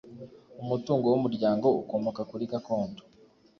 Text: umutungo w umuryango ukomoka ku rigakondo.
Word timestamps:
umutungo 0.63 1.05
w 1.13 1.15
umuryango 1.19 1.67
ukomoka 1.81 2.21
ku 2.29 2.35
rigakondo. 2.41 3.01